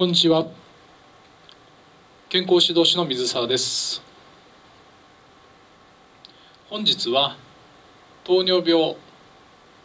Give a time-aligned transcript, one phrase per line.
[0.00, 0.46] こんにちは。
[2.30, 4.00] 健康指導士の水沢です。
[6.70, 7.36] 本日は
[8.24, 8.96] 糖尿病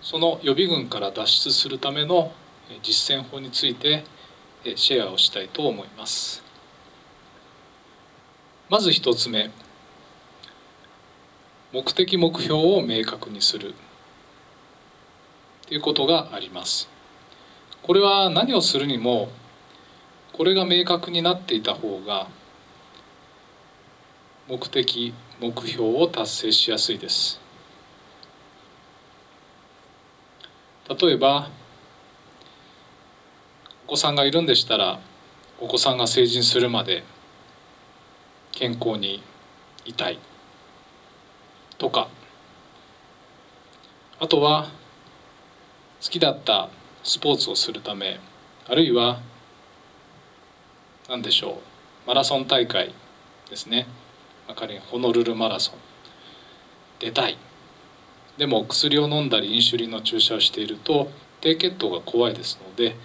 [0.00, 2.30] その予備軍から脱出するための
[2.84, 4.04] 実践法について
[4.76, 6.40] シェアをしたいと思います。
[8.68, 9.50] まず一つ目。
[11.72, 13.74] 目的目標を明確にする。
[15.66, 16.88] ということがあります。
[17.82, 19.30] これは何をするにも
[20.36, 22.28] これが明確になっていた方が
[24.48, 27.40] 目的目標を達成しやすいです。
[30.88, 31.48] 例えば
[33.86, 35.00] お子さんがいるんでしたら
[35.58, 37.02] お子さんが成人するまで
[38.52, 39.22] 健康に
[39.86, 40.18] いたい。
[41.78, 42.08] とか
[44.20, 44.68] あとは
[46.04, 46.68] 好きだった
[47.02, 48.20] スポーツをするため
[48.66, 49.20] あるいは
[51.08, 52.08] 何でしょう。
[52.08, 52.92] マラソン大会
[53.48, 53.86] ですね。
[54.56, 55.74] 仮にホノルルマラソン。
[56.98, 57.38] 出たい。
[58.38, 62.96] でも薬を飲んだりインシュリンの注射をしていると低血糖が怖いですので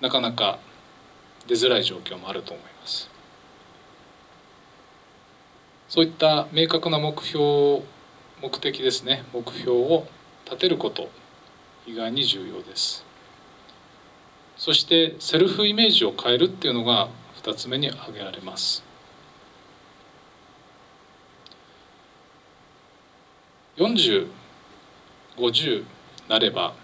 [0.00, 0.58] なかなか
[1.46, 3.10] 出づらい状況もあると思います。
[5.88, 7.82] そういった明確な目標
[8.42, 9.24] 目的ですね。
[9.32, 10.06] 目標を
[10.46, 11.08] 立てること
[11.86, 13.04] 意外に重要です。
[14.56, 17.08] そしてセルフイメージを変えるっていうのが
[17.42, 18.82] 2つ目に挙げられます。
[23.76, 25.84] 4050
[26.28, 26.74] なれば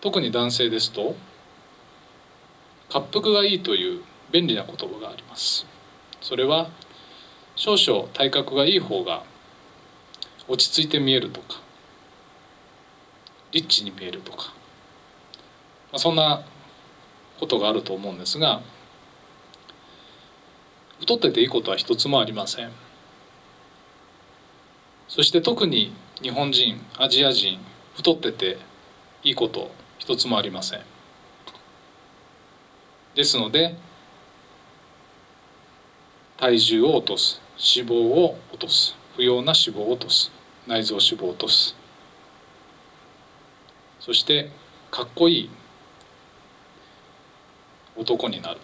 [0.00, 1.14] 特に男性ですと
[2.92, 5.66] 滑腹がいいという便利な言葉があります。
[6.22, 6.70] それは
[7.54, 9.24] 少々体格がいい方が
[10.48, 11.60] 落ち着いて見えるとか
[13.52, 14.54] リッチに見えるとか、
[15.92, 16.42] まあ、そんな
[17.38, 18.62] ことがあると思うんですが
[21.00, 22.70] 太ってていいことは一つもありません。
[25.08, 25.92] そして特に
[26.22, 27.58] 日本人アジア人
[27.96, 28.56] 太ってて
[29.22, 30.80] いいこと一つもありません。
[33.14, 33.74] ですので
[36.38, 40.30] 体重を落とす脂肪を落とす不要な脂肪を落とす
[40.66, 41.76] 内臓脂肪を落とす。
[44.00, 44.50] そして
[44.90, 45.50] かっこいい
[47.96, 48.60] 男になる。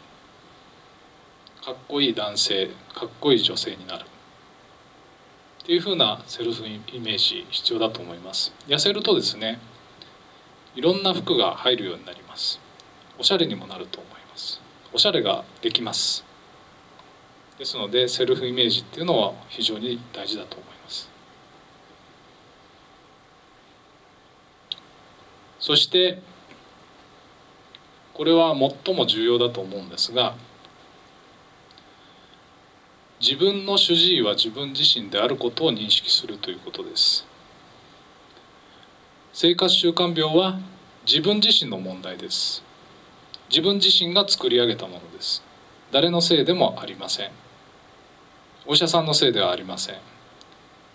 [1.64, 4.04] かっこいい男性かっこいい女性になる。
[5.62, 8.54] っていうふうなセルフイメージ必要だと思います。
[8.66, 9.60] 痩せるとですね
[10.74, 12.60] いろんな服が入るようになります。
[13.18, 14.60] おしゃれにもなると思います。
[14.92, 16.24] おしゃれができます。
[17.58, 21.10] ですのでセルフイメージっていうのは非常に大事だと思います。
[25.58, 26.22] そして
[28.18, 28.52] これは
[28.84, 30.34] 最も重要だと思うんですが
[33.20, 37.26] 自分の主治医は自分自身であることを認識するということです。
[39.32, 40.58] 生活習慣病は
[41.06, 42.62] 自分自身の問題です。
[43.50, 45.42] 自分自身が作り上げたものです。
[45.90, 47.30] 誰のせいでもありません。
[48.66, 49.96] お医者さんのせいではありません。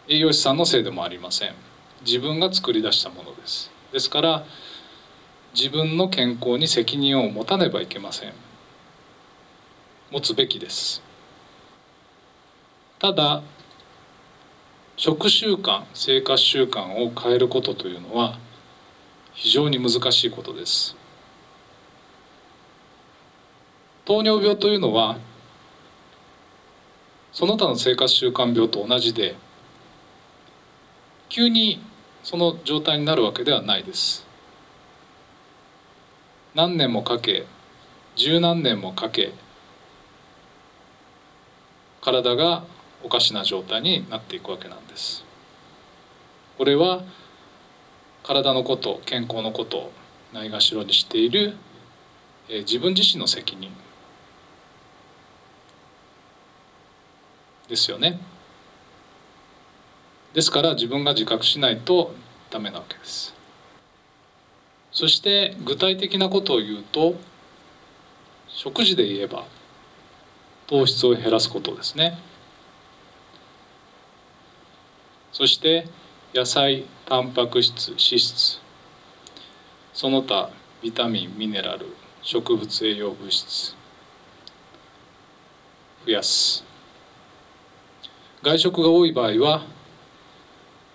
[0.07, 1.53] 栄養士さんのせいでもありません。
[2.05, 3.71] 自分が作り出したものです。
[3.91, 4.45] ですから
[5.53, 8.33] 自分の健康に責任を持たねばいけません。
[10.11, 11.03] 持つべきです。
[12.97, 13.43] ただ
[14.97, 18.39] 食習慣生活習慣を変えることというのは
[19.33, 20.95] 非常に難しいことです。
[24.05, 25.17] 糖尿病というのは
[27.31, 29.35] その他の生活習慣病と同じで
[31.29, 31.79] 急に
[32.23, 34.32] その状態になるわけではないです。
[36.55, 37.45] 何年もかけ
[38.15, 39.33] 十何年もかけ
[42.01, 42.63] 体が
[43.03, 45.23] おかしな状態になっていくわけなんです。
[46.57, 47.03] これは
[48.23, 49.91] 体のこと健康のことを
[50.33, 51.55] ないがしろにしている、
[52.49, 53.71] えー、自分自身の責任。
[57.67, 58.19] ですよね。
[60.33, 62.13] ですから自分が自覚しないと
[62.49, 63.33] ダメなわけです。
[64.93, 67.15] そして具体的なことを言うと
[68.47, 69.45] 食事で言えば
[70.67, 72.17] 糖質を減らすことですね。
[75.31, 75.87] そして
[76.33, 78.59] 野菜タンパク質脂質。
[79.93, 80.49] その他
[80.81, 81.87] ビタミンミネラル
[82.21, 83.75] 植物栄養物質。
[86.05, 86.63] 増やす。
[88.43, 89.65] 外食が多い場合は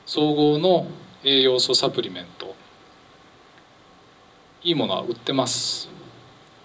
[0.06, 0.86] 総合の
[1.24, 2.47] 栄養素サプリメント。
[4.62, 5.88] いいものは売ってます。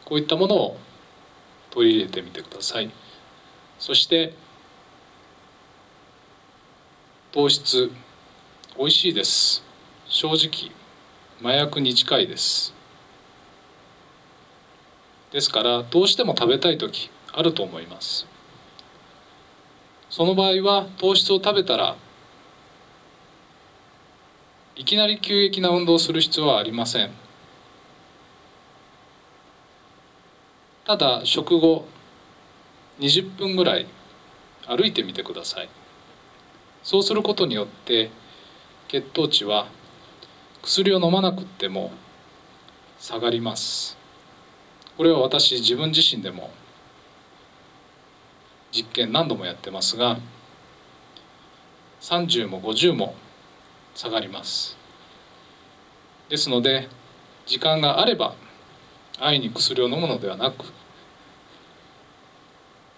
[0.06, 0.78] こういったものを
[1.70, 2.92] 取り入れてみてください。
[3.80, 4.34] そして
[7.32, 7.92] 糖質。
[8.78, 9.64] 美味しいです。
[10.08, 10.72] 正直
[11.42, 12.74] 麻薬に近いです。
[15.32, 18.28] ですからどうしても食べたい時あると思います。
[20.10, 21.96] その場合は糖質を食べたら
[24.76, 27.23] いきなり急激な運動をする必要はありません。
[30.86, 31.86] ただ食後
[33.00, 33.88] 20分ぐらい
[34.68, 35.70] 歩いてみてください。
[36.84, 38.12] そうすることによって
[38.90, 39.68] 血糖値は
[40.62, 41.92] 薬を飲まなくても
[43.00, 43.98] 下がります。
[44.98, 46.52] これは私自分自身でも
[48.72, 50.18] 実験何度もやってますが
[52.02, 53.16] 30も50も
[53.96, 54.78] 下がります。
[56.28, 56.90] ですので
[57.46, 58.36] 時間があれば
[59.24, 60.66] 安易に薬を飲むのではなく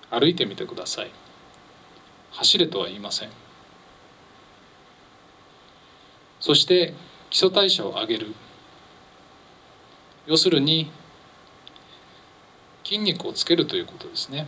[0.10, 1.12] 歩いてみてください。
[2.32, 3.30] 走れとは言いません。
[6.40, 6.96] そして
[7.30, 8.34] 基礎代謝を上げる。
[10.26, 10.90] 要するに
[12.84, 14.48] 筋肉をつけるということですね。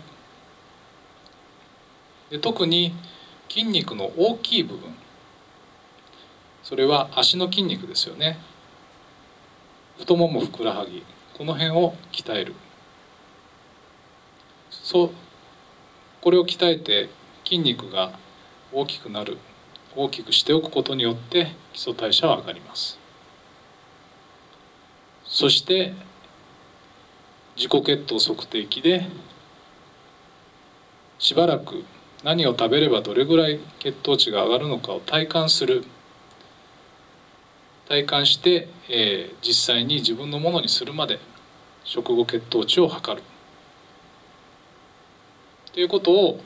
[2.31, 2.93] で特に
[3.49, 4.95] 筋肉の大きい部分。
[6.63, 8.39] それは足の筋肉ですよね。
[9.99, 11.03] 太ももふくらはぎ。
[11.37, 12.55] この辺を鍛える。
[14.71, 15.09] そう
[16.21, 17.09] これを鍛えて
[17.45, 18.17] 筋肉が
[18.73, 19.37] 大きくなる
[19.95, 22.97] 大きくしておくことによって基礎代謝は上がります。
[25.25, 25.93] そして
[27.55, 29.05] 自己血糖測定器で
[31.19, 31.83] しばらく
[32.23, 35.83] 何を食べればどれぐらい血糖値が上がるのかを体感する。
[37.87, 41.19] 体感して、えー、実際に自分のものにするまで
[41.85, 43.23] 食後血糖値を測る。
[45.73, 46.37] ということをお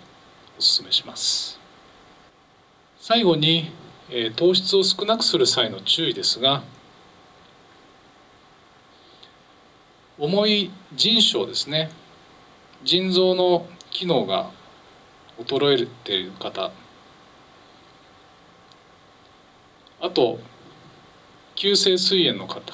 [0.60, 1.60] 勧めします。
[3.00, 3.72] 最後に、
[4.12, 6.62] えー、糖質を少なくする際の注意ですが
[10.20, 11.90] 重い腎症ですね。
[12.84, 14.52] 腎臓の機能が
[15.40, 16.72] 衰えている方。
[20.00, 20.40] あと
[21.62, 22.74] 急性膵炎の方。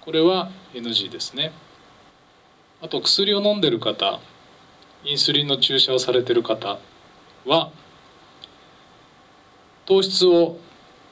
[0.00, 1.52] これは NG ですね。
[2.82, 4.18] あと薬を飲んでる方
[5.04, 6.80] インスリンの注射をされてる方
[7.46, 7.70] は
[9.86, 10.56] 糖質を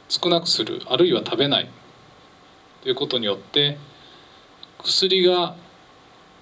[0.08, 1.70] 少なくするあるいは食べない
[2.82, 3.78] ということによって
[4.82, 5.54] 薬が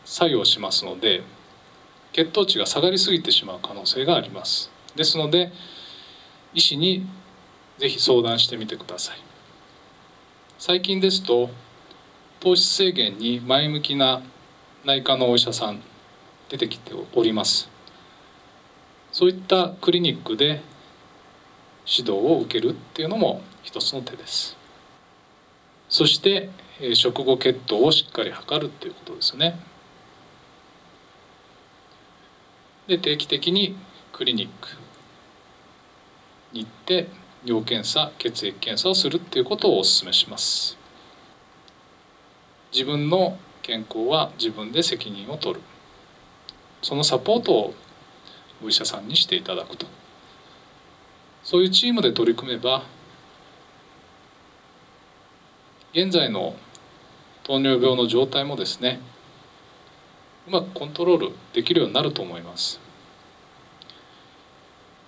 [0.06, 1.22] 作用しますので
[2.14, 4.70] 血糖値が下がりすぎてしまう可能性があります。
[4.96, 5.52] ですので
[6.54, 7.06] 医師に
[7.76, 9.29] ぜひ相談してみてください。
[10.62, 11.48] 最近ですと
[12.38, 14.20] 糖質制限に前向きな
[14.84, 15.80] 内科のお医者さん
[16.50, 17.70] 出てきております。
[19.10, 20.60] そういったクリニックで
[21.86, 24.54] 指導を受けるっていうのも一つの手です。
[25.88, 26.50] そして
[26.92, 29.58] 食後血糖をしっかり測るっていうことですね。
[32.86, 33.76] で定期的に
[34.12, 34.68] クリニック
[36.52, 37.08] に行って
[37.44, 40.76] 尿検査血液検査をするっていうことをお勧めします。
[42.72, 45.60] 自分の健康は自分で責任を取る。
[46.82, 47.74] そのサポートを
[48.62, 49.86] お医者さんにしていただくと。
[51.42, 52.84] そういうチームで取り組めば
[55.92, 56.54] 現在の
[57.42, 59.00] 糖尿病の状態もですね
[60.46, 62.80] うまくコントロールできるようになると思います。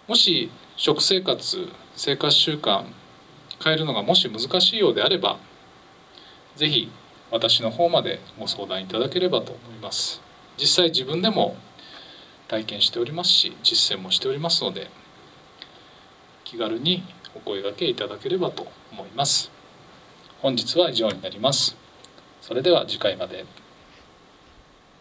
[0.08, 2.84] もし食生活生活習慣
[3.62, 5.38] 変えるのがもし難しいようであれば
[6.56, 6.90] 是非
[7.30, 10.20] 私の方までご相談いただければと思います。
[10.58, 11.56] 実際自分でも
[12.48, 14.88] 体験しておりますし実践もしておりますので
[16.44, 17.02] 気軽に
[17.34, 19.50] お声がけいただければと思います。
[20.42, 21.76] 本日は以上になります。
[22.42, 23.46] それでは次回まで。